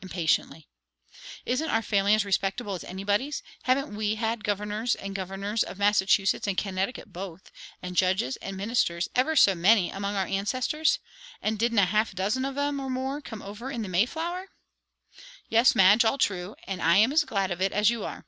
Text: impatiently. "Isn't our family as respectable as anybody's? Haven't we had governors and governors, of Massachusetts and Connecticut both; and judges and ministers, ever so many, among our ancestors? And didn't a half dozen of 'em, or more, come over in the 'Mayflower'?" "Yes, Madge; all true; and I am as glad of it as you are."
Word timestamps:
impatiently. 0.00 0.66
"Isn't 1.44 1.68
our 1.68 1.82
family 1.82 2.14
as 2.14 2.24
respectable 2.24 2.72
as 2.72 2.84
anybody's? 2.84 3.42
Haven't 3.64 3.94
we 3.94 4.14
had 4.14 4.42
governors 4.42 4.94
and 4.94 5.14
governors, 5.14 5.62
of 5.62 5.76
Massachusetts 5.76 6.46
and 6.48 6.56
Connecticut 6.56 7.12
both; 7.12 7.52
and 7.82 7.94
judges 7.94 8.36
and 8.38 8.56
ministers, 8.56 9.10
ever 9.14 9.36
so 9.36 9.54
many, 9.54 9.90
among 9.90 10.14
our 10.16 10.24
ancestors? 10.26 11.00
And 11.42 11.58
didn't 11.58 11.80
a 11.80 11.84
half 11.84 12.14
dozen 12.14 12.46
of 12.46 12.56
'em, 12.56 12.80
or 12.80 12.88
more, 12.88 13.20
come 13.20 13.42
over 13.42 13.70
in 13.70 13.82
the 13.82 13.90
'Mayflower'?" 13.90 14.46
"Yes, 15.50 15.74
Madge; 15.74 16.02
all 16.02 16.16
true; 16.16 16.56
and 16.66 16.80
I 16.80 16.96
am 16.96 17.12
as 17.12 17.24
glad 17.24 17.50
of 17.50 17.60
it 17.60 17.72
as 17.72 17.90
you 17.90 18.06
are." 18.06 18.24